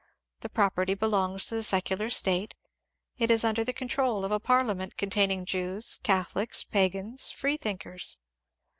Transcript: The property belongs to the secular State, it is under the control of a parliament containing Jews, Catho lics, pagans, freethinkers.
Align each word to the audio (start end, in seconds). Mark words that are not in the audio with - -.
The 0.39 0.49
property 0.49 0.95
belongs 0.95 1.45
to 1.45 1.53
the 1.55 1.61
secular 1.61 2.09
State, 2.09 2.55
it 3.19 3.29
is 3.29 3.43
under 3.43 3.63
the 3.63 3.71
control 3.71 4.25
of 4.25 4.31
a 4.31 4.39
parliament 4.39 4.97
containing 4.97 5.45
Jews, 5.45 5.99
Catho 6.03 6.37
lics, 6.43 6.63
pagans, 6.67 7.29
freethinkers. 7.29 8.17